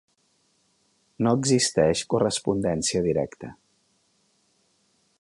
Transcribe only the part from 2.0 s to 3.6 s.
correspondència directa.